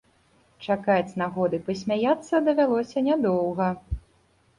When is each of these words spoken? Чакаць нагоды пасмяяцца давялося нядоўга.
Чакаць 0.67 1.17
нагоды 1.21 1.59
пасмяяцца 1.67 2.41
давялося 2.47 3.05
нядоўга. 3.09 3.69